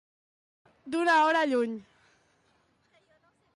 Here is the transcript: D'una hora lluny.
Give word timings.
D'una 0.95 1.17
hora 1.25 1.43
lluny. 1.53 1.77